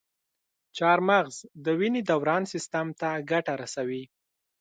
چارمغز 0.77 1.35
د 1.63 1.65
وینې 1.79 2.01
دوران 2.09 2.43
سیستم 2.53 2.87
ته 2.99 3.09
ګټه 3.31 3.53
رسوي. 3.61 4.03